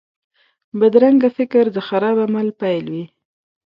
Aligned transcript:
بدرنګه 0.79 1.29
فکر 1.37 1.63
د 1.75 1.77
خراب 1.87 2.17
عمل 2.25 2.47
پیل 2.59 2.85
وي 2.93 3.05